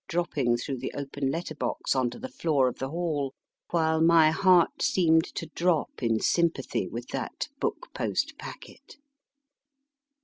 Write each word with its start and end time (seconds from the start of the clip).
dropping 0.07 0.57
through 0.57 0.79
the 0.79 0.91
open 0.95 1.29
letter 1.29 1.53
box 1.53 1.95
on 1.95 2.09
to 2.09 2.17
the 2.17 2.27
floor 2.27 2.67
of 2.67 2.79
the 2.79 2.89
hall, 2.89 3.35
while 3.69 4.01
my 4.01 4.31
heart 4.31 4.81
seemed 4.81 5.23
to 5.23 5.45
drop 5.53 6.01
in 6.01 6.19
sympathy 6.19 6.87
with 6.89 7.09
that 7.09 7.49
book 7.59 7.93
post 7.93 8.35
packet. 8.39 8.95